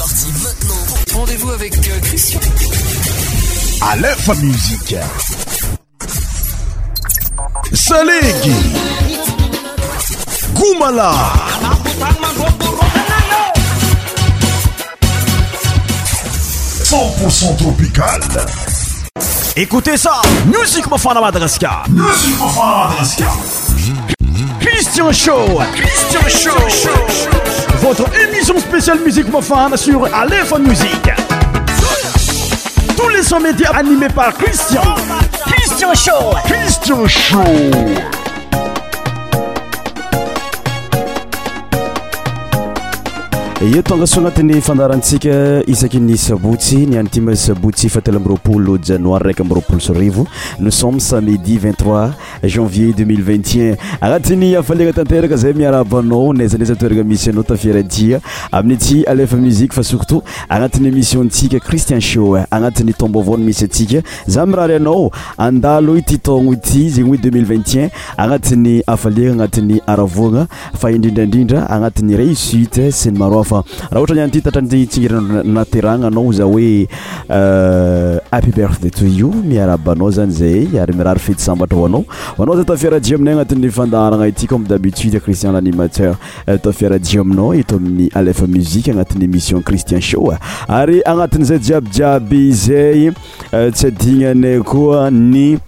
parti 0.00 0.28
maintenant. 0.42 1.14
Rendez-vous 1.14 1.50
avec 1.50 1.76
euh, 1.76 1.98
Christian. 2.02 2.40
À 3.82 3.96
l'info 3.96 4.32
musique. 4.36 4.96
Salégui. 7.74 8.54
Goumala. 10.54 11.12
100% 16.88 17.56
tropical. 17.58 18.20
Écoutez 19.54 19.98
ça, 19.98 20.22
musique 20.46 20.90
Mofana 20.90 21.20
Madraska. 21.20 21.82
Musique 21.90 22.38
Mofana 22.38 22.88
Madraska. 22.88 23.26
Christian 24.60 25.12
Show. 25.12 25.46
Christian 25.74 26.20
Show. 26.28 26.58
Christian 26.58 26.94
Show 27.10 27.39
votre 27.80 28.04
émission 28.20 28.58
spéciale 28.58 28.98
musique 29.00 29.28
mofane 29.28 29.76
sur 29.76 30.06
Aléphone 30.14 30.68
Musique. 30.68 31.10
Tous 32.96 33.08
les 33.08 33.22
sons 33.22 33.40
médias 33.40 33.70
animés 33.70 34.08
par 34.14 34.34
Christian. 34.34 34.82
Christian 35.46 35.94
Show. 35.94 36.36
Christian 36.46 37.06
Show. 37.08 38.19
io 43.64 43.82
tonga 43.82 44.06
so 44.06 44.20
agnatiny 44.20 44.58
fandarantsika 44.62 45.60
isaky 45.66 45.98
ny 46.00 46.16
sabotsy 46.16 46.86
nianty 46.88 47.20
masabotsy 47.20 47.88
fatel 47.90 48.16
am 48.16 48.24
rpolo 48.24 48.78
janor 48.78 49.20
raiky 49.22 49.42
am 49.42 49.52
roo 49.52 49.60
sio 49.78 49.94
no 50.58 50.70
sosmidi 50.70 51.58
3 51.58 52.10
janvier 52.42 52.94
un 52.98 53.10
anati'y 54.00 54.56
an 54.56 54.62
anatyyanaty 68.16 68.72
ainaanay 68.86 69.80
aaoa 69.86 70.46
aindrindradrindra 70.82 71.66
anatiy 71.70 72.34
syny 72.34 73.18
mar 73.18 73.49
araha 73.52 73.98
ohatra 74.00 74.14
ni 74.16 74.20
anty 74.22 74.40
tatrantsingirin 74.40 75.42
nateragnanao 75.44 76.32
za 76.32 76.46
oe 76.46 76.86
euh, 77.30 78.18
appyber 78.30 78.76
te 78.80 78.90
to 78.90 79.04
you 79.06 79.30
miarabanao 79.46 80.10
zany 80.10 80.30
zay 80.30 80.78
ary 80.80 80.94
mirahry 80.94 81.20
fety 81.20 81.42
sambatra 81.42 81.78
ho 81.78 81.86
anao 81.86 82.04
anao 82.38 82.56
za 82.56 82.64
tafiara 82.64 83.00
jio 83.00 83.16
aminay 83.16 83.32
agnatin'ny 83.34 83.70
fandaharana 83.70 84.26
ity 84.28 84.46
ko 84.46 84.58
me 84.58 84.68
d'abitude 84.68 85.20
christian 85.20 85.52
lanimateur 85.54 86.14
euh, 86.48 86.58
tafiara 86.62 86.98
jio 86.98 87.20
aminao 87.22 87.54
eto 87.54 87.76
amin'ny 87.76 88.08
alefa 88.14 88.46
muzike 88.46 88.90
agnatin'ny 88.90 89.24
émission 89.24 89.62
christian 89.62 90.00
shoa 90.00 90.38
ary 90.68 91.00
agnatin'zay 91.04 91.58
jiabijiaby 91.58 92.40
izay 92.48 93.08
euh, 93.52 93.70
tsy 93.72 93.86
adignanay 93.90 94.58
koa 94.62 95.10
ny 95.10 95.58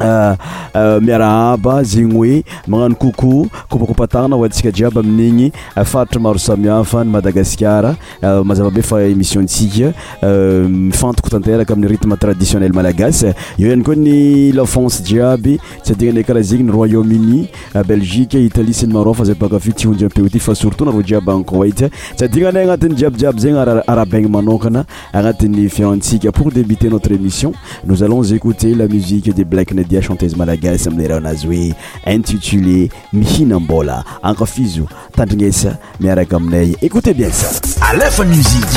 Euh, 0.00 0.34
euh, 0.76 1.00
miarahaba 1.00 1.82
zegny 1.82 2.12
hoe 2.14 2.42
magnano 2.68 2.94
kokoa 2.94 3.46
kopakopatagna 3.68 4.36
ho 4.36 4.44
antsika 4.44 4.70
jiaby 4.70 4.98
amin'igny 5.00 5.52
euh, 5.76 5.84
faritra 5.84 6.20
maro 6.20 6.38
samihafa 6.38 7.04
ny 7.04 7.10
madagasikara 7.10 7.96
mazava 8.44 8.70
be 8.70 8.80
fa 8.80 9.02
émissiontsika 9.02 9.92
mifantoko 10.68 11.28
tanteraka 11.28 11.72
amin'ny 11.72 11.88
rythme 11.90 12.16
traditionnel 12.16 12.72
malagasy 12.72 13.26
eo 13.26 13.34
ihany 13.58 13.82
koa 13.82 13.96
ny 13.96 14.52
lafrance 14.54 15.02
jiaby 15.02 15.58
tsy 15.82 16.62
royaume-uni 16.70 17.48
belgique 17.88 18.34
italie 18.34 18.72
sy 18.74 18.86
ny 18.86 18.92
maro 18.92 19.12
hafa 19.12 19.24
zay 19.24 19.34
bakafy 19.34 19.72
ty 19.72 19.88
onjy 19.88 20.04
ampeo 20.06 20.28
ty 20.28 20.38
fa 20.38 20.54
surtout 20.54 20.86
nareo 20.86 21.02
jiaby 21.02 21.30
agny 21.30 21.44
koa 21.44 21.66
ity 21.66 21.88
tsy 22.14 22.24
adignanay 22.24 22.68
manokana 24.28 24.84
agnatin'ny 25.12 25.68
pour 26.32 26.52
débuter 26.52 26.88
notre 26.88 27.10
émission 27.12 27.52
nous 27.84 28.00
allons 28.04 28.22
écouter 28.22 28.76
la 28.76 28.86
musique 28.86 29.34
des 29.34 29.44
black 29.44 29.74
chantese 29.96 30.36
malagasy 30.36 30.88
amilera 30.88 31.16
anazy 31.16 31.46
hoe 31.48 31.74
intitulé 32.06 32.90
mihinambola 33.12 34.04
enkafizo 34.22 34.86
tandrignesa 35.16 35.76
miaraka 36.00 36.36
aminay 36.36 36.74
écoute 36.82 37.08
bien 37.14 37.30
sa 37.32 37.60
alefa 37.90 38.24
musiq 38.24 38.72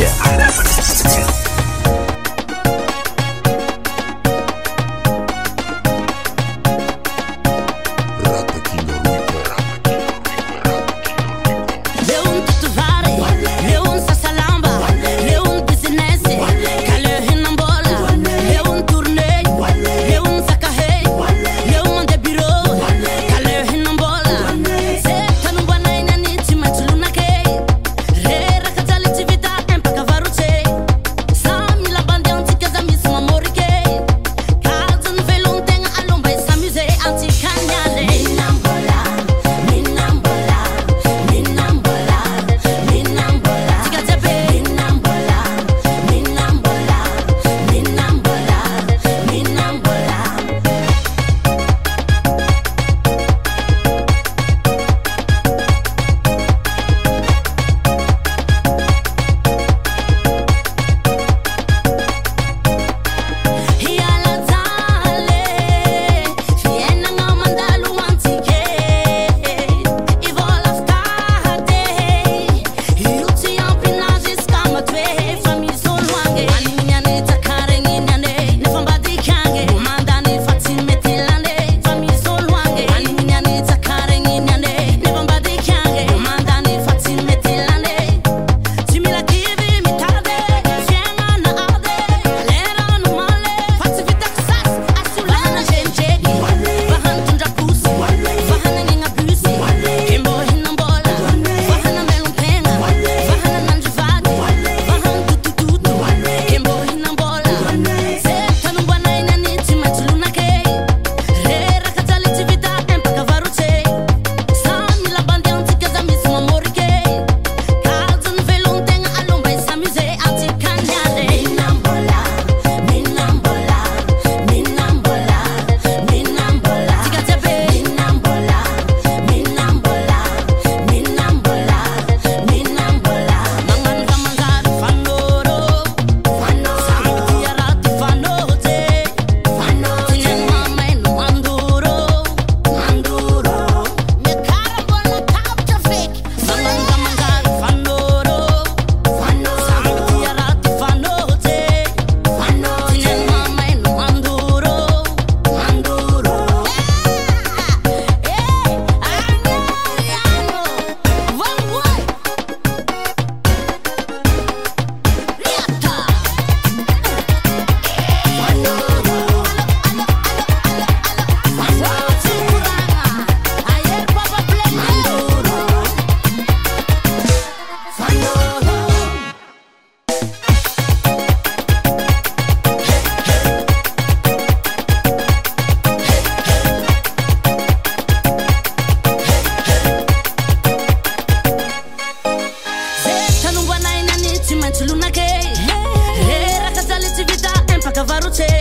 not 198.08 198.36
cię 198.38 198.61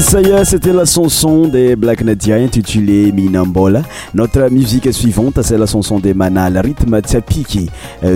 saya 0.00 0.42
c'eta 0.44 0.72
la 0.72 0.84
chanson 0.86 1.48
de 1.48 1.76
black 1.76 2.00
nadia 2.02 2.36
intutulé 2.38 3.12
mihinembola 3.12 3.82
notre 4.14 4.48
musique 4.50 4.92
suivante 4.94 5.42
sa 5.42 5.58
la 5.58 5.66
chanson 5.66 5.98
de 6.00 6.14
manal 6.14 6.56
rythme 6.58 7.00
tsy 7.02 7.16
apiky 7.16 7.70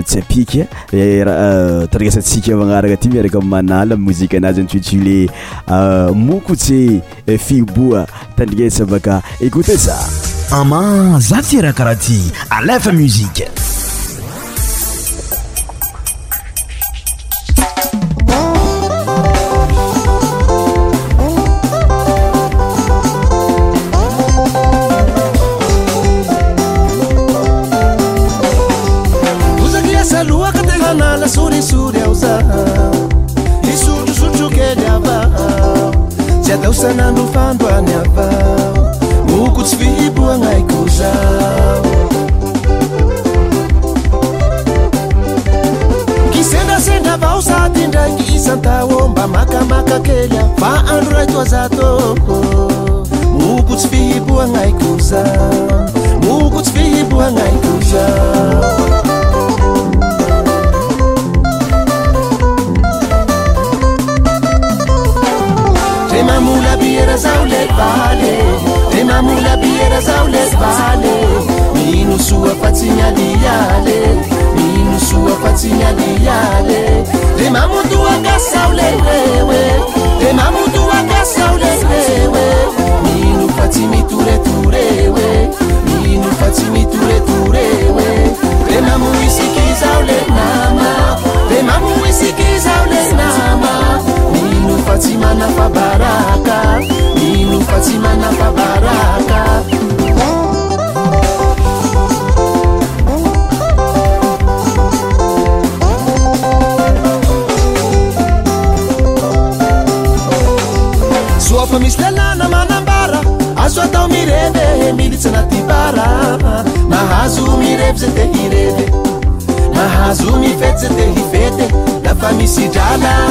tsy 0.05 0.19
apiky 0.19 0.65
tandrignesa 0.91 2.21
tsiky 2.23 2.53
avaanaraka 2.53 2.97
ty 2.97 3.09
miaraiky 3.11 3.37
a 3.37 3.45
manal 3.45 3.97
moziqe 3.99 4.35
anazy 4.37 4.61
intutulé 4.63 5.29
euh, 5.71 6.11
mokotsy 6.15 7.03
fiboa 7.39 8.07
tandrignasa 8.35 8.83
abaka 8.85 9.21
écoute 9.41 9.77
sa 9.77 9.97
ama 10.51 11.19
za 11.21 11.43
ti 11.43 11.61
ra 11.61 11.73
karaha 11.73 11.97
ty 11.97 12.19
alefa 12.51 12.93
musiqe 12.93 13.45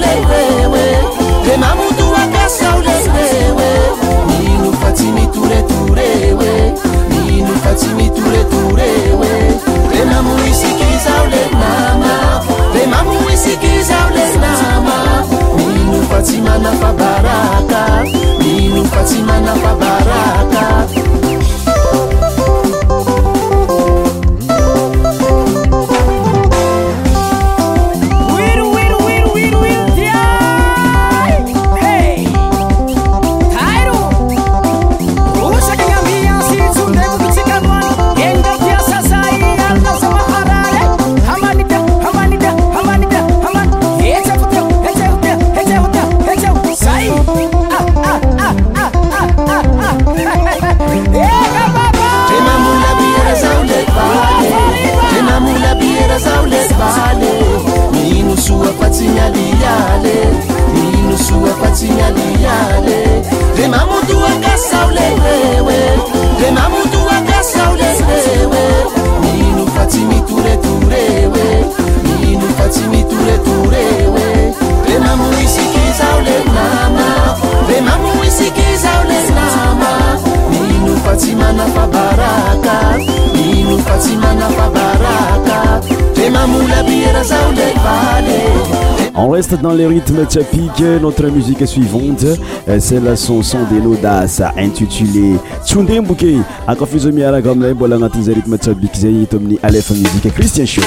dans 89.62 89.72
les 89.72 89.86
rythme 89.86 90.24
tiapice 90.26 90.58
notre 91.02 91.26
musique 91.26 91.66
suivante 91.66 92.24
euh, 92.68 92.78
celle 92.80 93.16
son 93.16 93.42
sondenadase 93.42 94.44
intitulé 94.56 95.34
tsounde 95.64 96.00
bouke 96.06 96.36
akafizo 96.66 97.10
miaragamnay 97.10 97.74
bolagnatin 97.74 98.22
za 98.22 98.32
rithme 98.32 98.58
tiapike 98.58 98.96
zay 98.96 99.26
tomini 99.26 99.58
alef 99.62 99.90
muzique 99.90 100.32
christien 100.32 100.66
siwe 100.66 100.86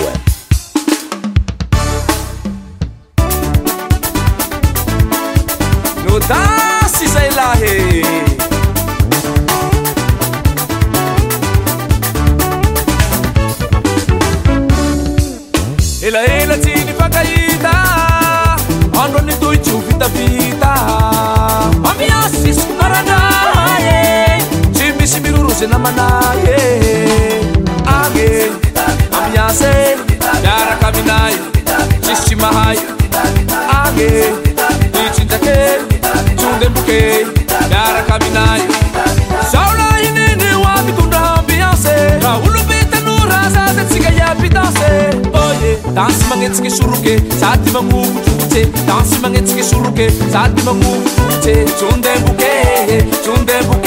만했치게 49.22 49.62
수르게 49.62 50.08
나들만구제 50.32 51.66
좀대부게좀부 51.78 53.81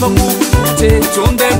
vakuteconde 0.00 1.57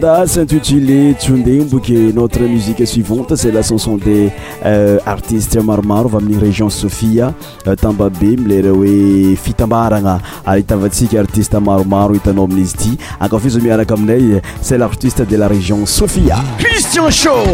ds 0.00 0.36
intitulé 0.38 1.12
tsyondena 1.18 1.64
boke 1.64 1.92
notre 2.14 2.40
musique 2.48 2.86
suivante 2.86 3.36
c'et 3.36 3.52
lacanson 3.52 3.96
de 3.96 4.28
euh, 4.64 4.98
artiste 5.04 5.54
maromaro 5.62 6.06
avy 6.08 6.16
amin'iny 6.16 6.38
région 6.40 6.70
sophia 6.70 7.34
euh, 7.68 7.76
tambabe 7.76 8.16
milere 8.40 8.70
hoe 8.70 9.36
fitambarana 9.36 10.18
ary 10.46 10.60
hitavatsika 10.60 11.20
artiste 11.20 11.54
maromaro 11.60 12.14
hitanao 12.14 12.44
amin'izy 12.44 12.74
ity 12.94 12.98
akafaza 13.20 13.60
miaraka 13.60 13.94
aminay 13.94 14.40
cet 14.62 14.78
l'artiste 14.78 15.22
de 15.26 15.36
la 15.36 15.48
région 15.48 15.84
sophia 15.84 16.38
christian 16.58 17.10
show 17.10 17.44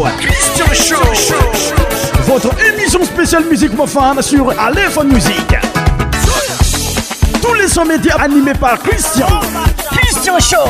ستشو 10.27 10.63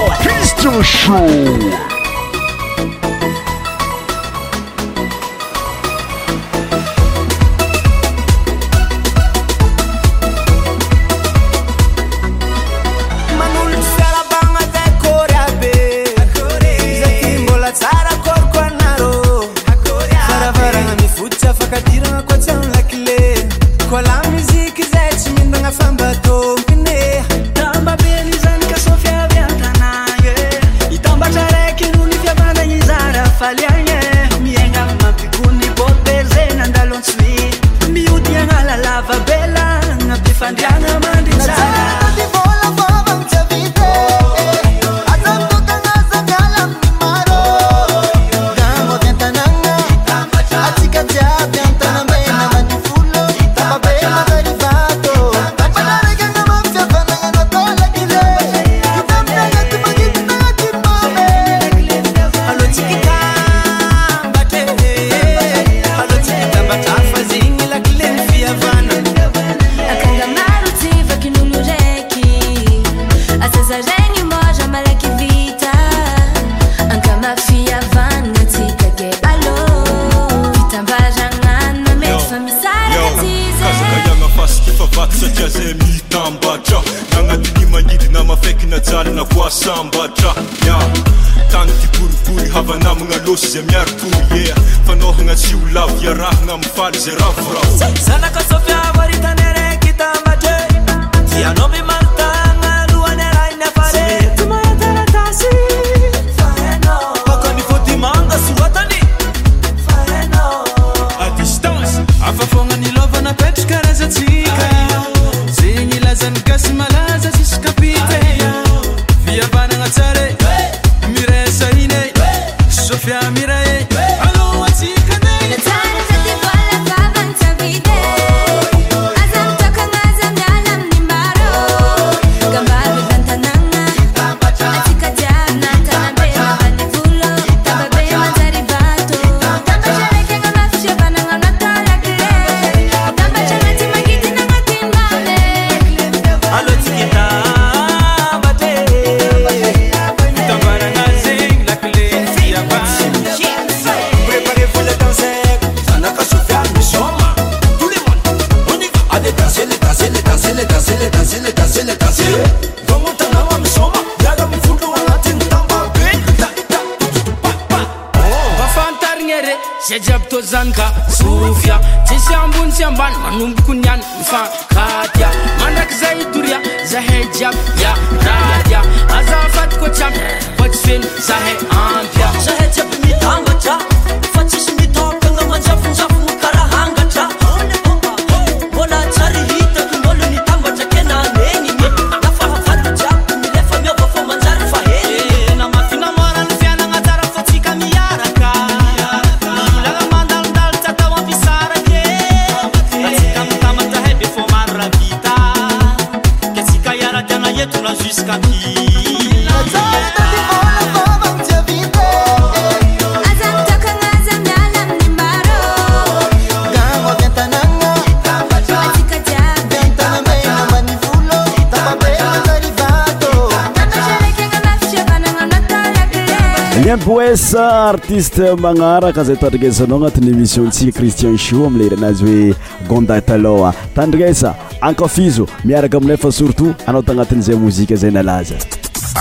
sa 227.38 227.89
artiste 227.93 228.43
magnaraka 228.60 229.23
zay 229.23 229.38
tandrigesanao 229.38 229.97
agnatin'y 229.97 230.30
émissionntsika 230.38 230.91
christien 231.00 231.38
sio 231.38 231.65
amileeranazy 231.67 232.26
hoe 232.26 232.56
gondataloa 232.89 233.73
tandriesa 233.95 234.56
ankafizo 234.82 235.45
miaraka 235.65 235.97
aminayfa 235.97 236.32
surtout 236.32 236.73
anao 236.88 237.02
tagnatin'izay 237.02 237.56
mozika 237.56 237.95
zay 237.95 238.12
nalaza 238.12 238.56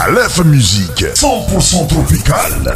alefa 0.05 0.45
musiqe 0.45 1.09
c0ntpourcent 1.21 1.87
tropicale 1.89 2.73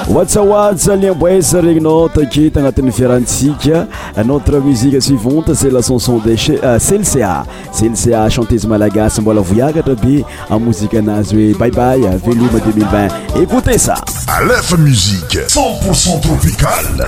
whatsawats 0.08 0.88
liemboes 0.88 1.54
regny 1.54 1.80
no 1.80 2.08
taket 2.12 2.56
agnatin'ny 2.56 2.92
firantsika 2.92 3.86
notre 4.26 4.58
musique 4.60 5.00
suivante 5.00 5.54
cest 5.54 5.72
lachanson 5.72 6.18
de 6.18 6.36
euh, 6.64 6.78
celca 6.78 7.44
celca 7.72 8.28
chantezy 8.30 8.66
malagasy 8.66 9.20
mbola 9.22 9.40
voyakatra 9.40 9.94
be 9.94 10.22
a 10.50 10.58
mozika 10.58 10.98
anazy 10.98 11.36
hoe 11.36 11.58
baibay 11.58 12.00
volume 12.24 12.48
2020 12.66 13.08
écoute 13.42 13.78
ça 13.78 13.94
alefa 14.28 14.76
musiqe 14.76 15.46
10pcet 15.48 16.20
tropicale 16.20 17.06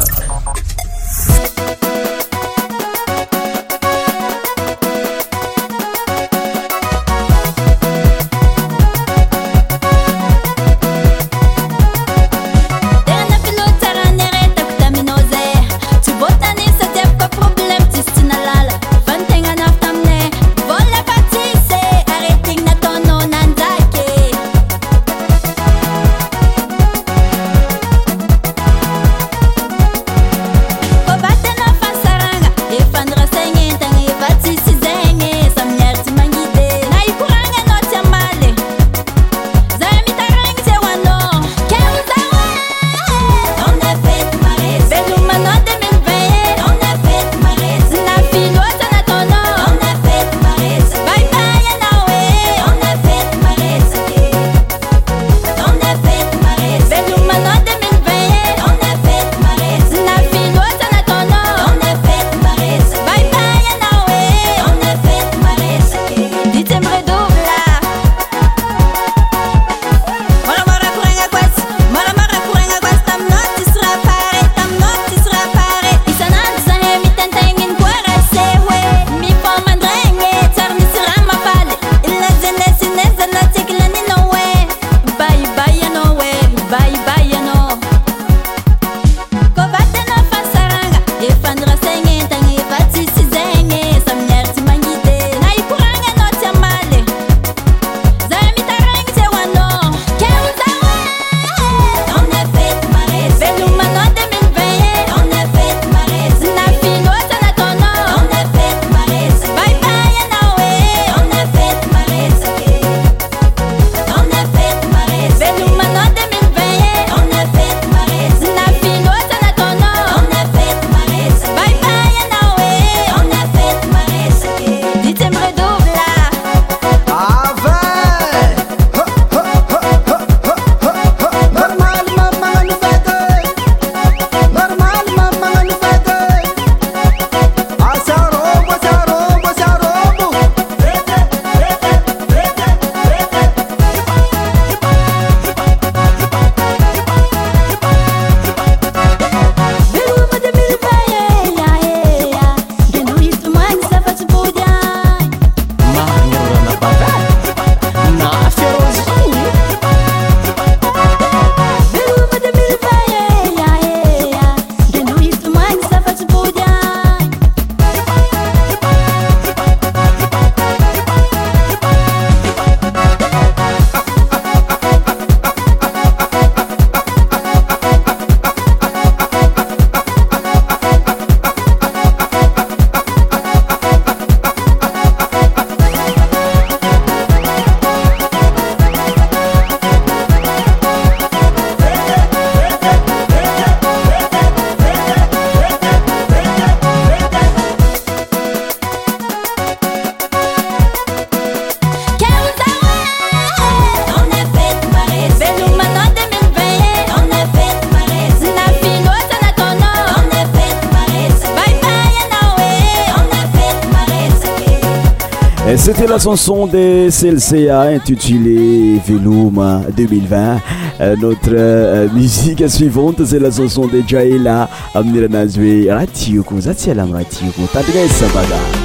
chanson 216.24 216.66
de 216.66 217.08
CLCA 217.10 217.82
intitulée 217.94 218.98
Velum 219.06 219.82
2020. 219.94 220.56
Euh, 221.02 221.16
notre 221.20 221.38
euh, 221.50 222.08
musique 222.14 222.64
suivante, 222.70 223.22
c'est 223.26 223.38
la 223.38 223.50
chanson 223.50 223.86
de 223.86 224.02
Jaila 224.06 224.70
Amniranazwe 224.94 225.86
Ratiyuku. 225.90 226.62
Zatialam 226.62 227.12
Ratiyuku. 227.12 227.60
Tadresse 227.70 228.12
Sabaga. 228.12 228.83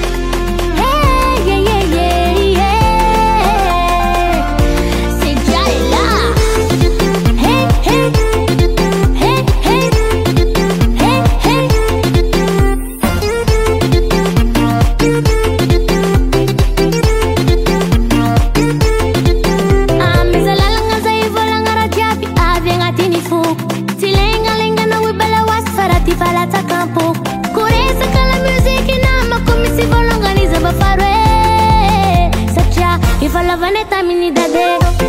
Sabe 34.41 35.08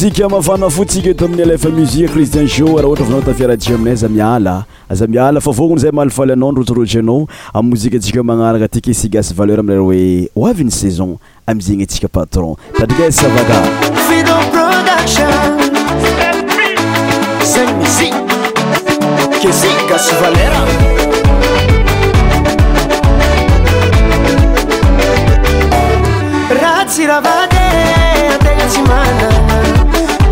msika 0.00 0.28
mafana 0.28 0.70
fotsika 0.70 1.08
etaamin'ny 1.10 1.44
lafa 1.44 1.68
musika 1.68 2.12
cristien 2.12 2.46
jo 2.48 2.66
raha 2.76 2.86
ohatra 2.88 3.04
vanao 3.04 3.20
tafiraiy 3.22 3.74
aminay 3.74 3.92
aza 3.92 4.08
miala 4.08 4.64
aza 4.88 5.06
miala 5.06 5.40
fa 5.40 5.50
vonony 5.52 5.80
zay 5.80 5.90
malifaly 5.90 6.32
anao 6.32 6.52
ndrotsorojyanao 6.52 7.26
amiy 7.54 7.70
mozikaatsika 7.70 8.20
hoe 8.20 8.26
magnaraka 8.26 8.68
ty 8.68 8.80
kesygasy 8.80 9.34
valeur 9.34 9.60
amler 9.60 9.78
hoe 9.78 10.30
oavyny 10.36 10.70
saison 10.70 11.16
amzegny 11.46 11.82
atsika 11.82 12.08
patron 12.08 12.56
sadrikaavaka 12.78 13.60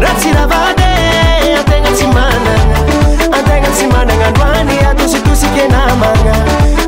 ratsinabatatengan 0.00 1.94
sianang 1.94 2.46
e, 2.86 2.96
atengan 3.26 3.72
simananganuani 3.74 4.76
atusitusikenamanga 4.94 6.34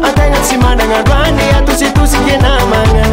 atengan 0.03 0.43
simananganuani 0.47 1.47
atusitusike 1.63 2.39
namanga 2.39 3.10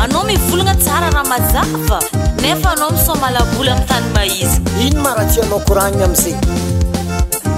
ana 0.05 0.19
mivolana 0.29 0.75
tsara 0.75 1.09
rahamaaa 1.17 1.99
nefaanao 2.43 2.91
mismalably 2.97 3.71
amiy 3.75 3.87
tany 3.91 4.07
maizy 4.15 4.57
ino 4.87 4.99
maratianao 5.09 5.59
koranina 5.69 6.05
amzay 6.11 6.35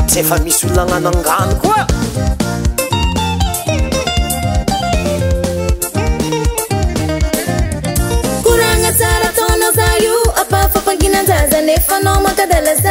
tsy 0.07 0.17
efa 0.23 0.35
misy 0.45 0.61
olona 0.67 0.83
agnano 0.97 1.09
angano 1.19 1.55
koa 1.61 1.85
זננمكדלזה 11.25 12.91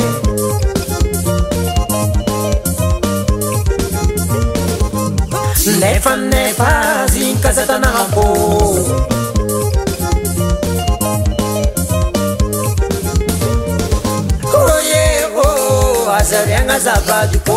nefanepaznkazatanahabô 5.83 8.27
roevô 14.53 15.49
azariagna 16.21 16.77
zavadyko 16.87 17.57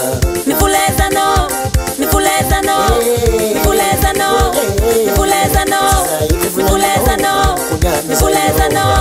I 8.53 8.67
know. 8.67 9.00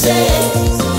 say 0.00 0.89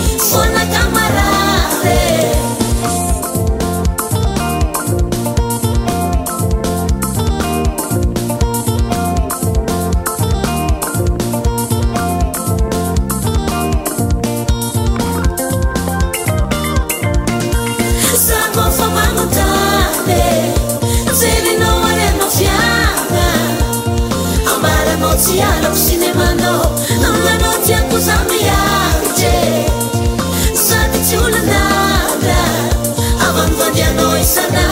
Sana 34.21 34.70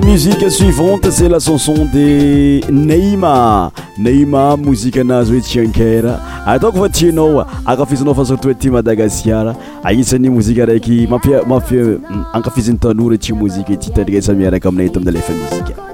musiqe 0.00 0.50
suivante 0.50 1.08
zay 1.10 1.28
la 1.28 1.38
chanson 1.40 1.74
de 1.92 2.60
neyma 2.70 3.70
neyma 3.98 4.56
mozika 4.56 5.00
anazy 5.00 5.32
hoe 5.32 5.40
tiankara 5.40 6.20
ataoko 6.46 6.78
fa 6.80 6.88
tianao 6.88 7.46
akafizinao 7.64 8.14
fa 8.14 8.24
surtout 8.24 8.50
eti 8.56 8.70
madagasiiar 8.70 9.54
aisan'ny 9.84 10.28
mozika 10.30 10.62
araiky 10.62 11.06
mapia 11.10 11.42
maf 11.48 11.72
akafiziny 12.32 12.78
tanora 12.78 13.18
ty 13.18 13.32
mozike 13.32 13.72
ity 13.72 13.86
hitandria 13.86 14.22
sa 14.22 14.32
miaraka 14.34 14.68
aminay 14.68 14.88
tamilelfa 14.90 15.32
mozika 15.32 15.85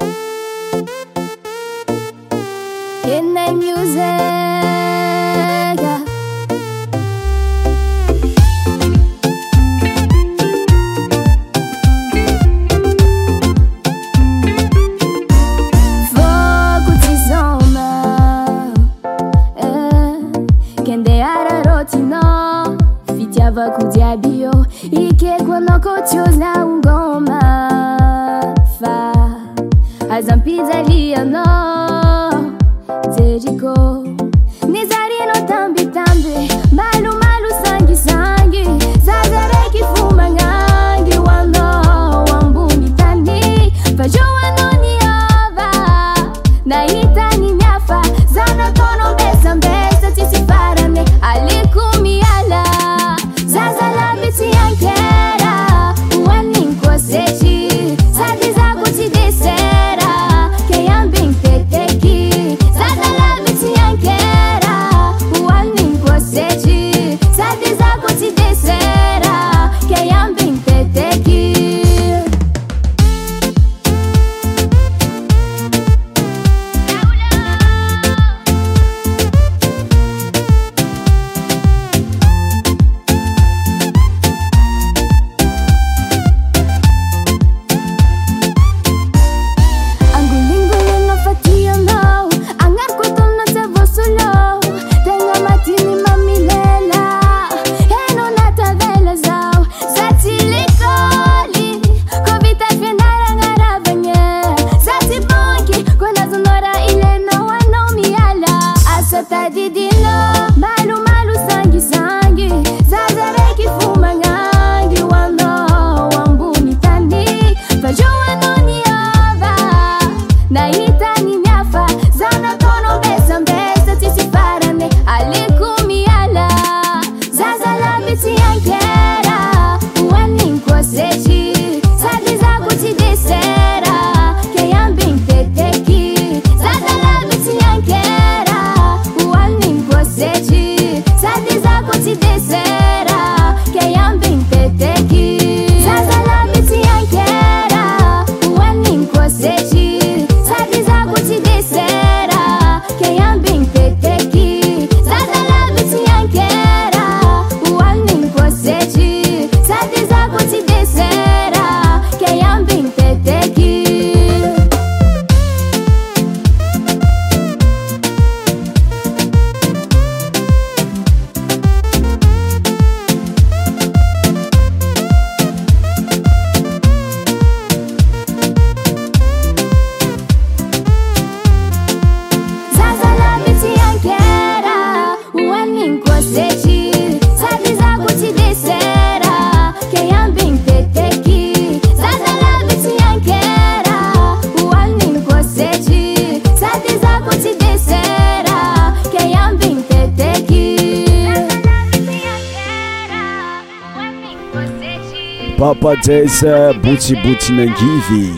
pampajasa 205.74 206.74
botsibotsy 206.84 207.52
nangivy 207.52 208.32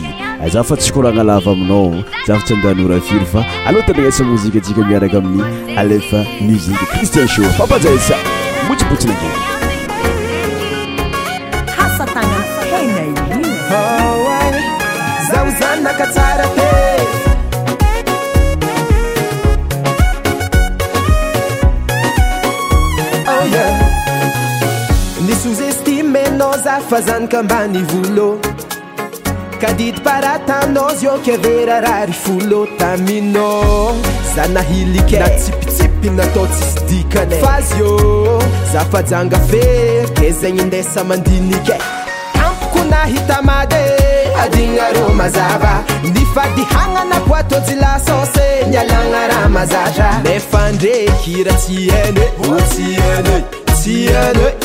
za 0.53 0.63
fa 0.63 0.75
tsy 0.77 0.91
koragna 0.93 1.23
lava 1.23 1.51
aminao 1.51 2.03
zafa 2.27 2.45
tsy 2.45 2.53
andeha 2.53 2.73
norafiry 2.75 3.25
fa 3.25 3.45
anotiegneasa 3.67 4.23
mozika 4.23 4.59
tsika 4.61 4.81
miaraka 4.85 5.17
amin'ny 5.17 5.77
alefa 5.77 6.25
muzika 6.41 6.85
christian 6.85 7.27
sho 7.27 7.41
papajasa 7.57 8.15
botsibotsy 8.69 9.07
nangivy 9.07 9.64
fazanakambanyvolô 26.89 28.29
kadidyparatanôzio 29.61 31.13
keverara 31.25 31.93
ryfolo 32.05 32.67
tamino 32.77 33.47
za 34.35 34.47
nahilike 34.47 35.23
tsipitsipy 35.39 36.09
natao 36.09 36.47
tsisy 36.47 36.79
dikafazo 36.89 38.41
zafajanga 38.73 39.37
vey 39.37 40.05
zagny 40.41 40.63
mesa 40.71 41.03
mandinike 41.03 41.73
ampoko 42.45 42.83
nahitamady 42.89 43.85
adinar 44.43 44.95
azava 45.25 45.73
nifadyhananaboatôjilasos 46.03 48.35
nalana 48.69 49.21
rahazaa 49.29 50.15
fandrekyra 50.51 51.53
tsy 51.59 51.77
hansyn 51.91 53.39
tsye 53.73 54.64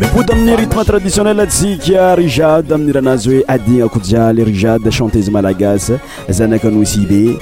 mipody 0.00 0.32
amin'ny 0.32 0.56
rytme 0.56 0.84
traditionnel 0.84 1.40
atsika 1.40 2.14
rijade 2.18 2.72
amin'ny 2.74 2.92
rahanazy 2.96 3.28
hoe 3.38 3.44
adigna 3.54 3.88
kojialy 3.88 4.44
rijade 4.44 4.90
chantezy 4.90 5.30
malagasy 5.30 5.92
zaanaka 6.28 6.68
anosybe 6.68 7.38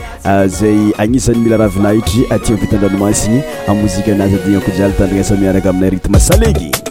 zay 0.47 0.81
agnisany 0.99 1.39
mila 1.39 1.57
ravinahitry 1.65 2.27
atia 2.35 2.57
m 2.57 2.61
vita 2.61 2.77
an-dranomansi 2.77 3.43
amozika 3.69 4.13
anazy 4.15 4.37
adigny 4.37 4.57
akojialy 4.63 4.99
tandrinasamianaka 4.99 5.71
aminay 5.71 5.91
rytme 5.97 6.21
saleky 6.21 6.82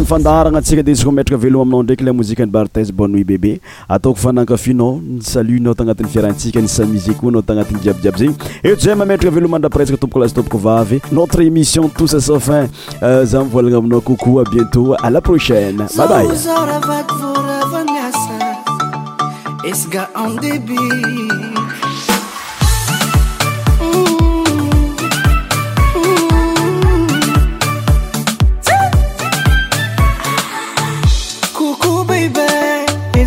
nfandarana 0.00 0.58
antsika 0.58 0.82
de 0.82 0.92
izyko 0.92 1.10
mametraka 1.10 1.40
veloma 1.42 1.62
aminao 1.62 1.82
ndraiky 1.82 2.04
la 2.04 2.12
mozike 2.12 2.42
any 2.42 2.50
bartese 2.50 2.92
bonuis 2.92 3.24
bebe 3.26 3.60
ataoko 3.88 4.18
fanankafinao 4.18 5.00
ny 5.10 5.20
salutnao 5.20 5.74
tagnatin'ny 5.74 6.10
fiarahantsika 6.10 6.60
ni 6.60 6.68
samizekoanao 6.68 7.42
tagnatin'ny 7.42 7.82
jiabijiaby 7.82 8.18
zegny 8.18 8.34
eto 8.62 8.80
zay 8.80 8.94
mametraka 8.94 9.34
veloma 9.34 9.56
andra 9.56 9.70
presqua 9.70 9.98
tompoko 9.98 10.18
lasy 10.20 10.34
topoko 10.34 10.58
vavy 10.58 11.00
notre 11.12 11.42
émission 11.44 11.88
tousa 11.90 12.20
safin 12.20 12.68
za 13.02 13.38
euh, 13.38 13.44
mivolagna 13.44 13.78
aminao 13.78 14.00
kokoo 14.00 14.44
bientôt 14.52 14.94
à 15.02 15.10
la 15.10 15.20
prochaine 15.20 15.86
maday 15.96 16.28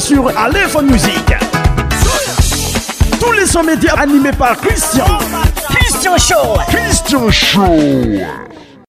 sur 0.00 0.28
alephone 0.36 0.84
musiq 0.90 1.34
tous 3.18 3.32
les 3.32 3.46
son 3.46 3.62
média 3.62 3.94
animés 3.94 4.30
par 4.32 4.54
christianristian 4.58 6.12
how 6.18 6.58
christian 6.68 7.30
show 7.30 8.41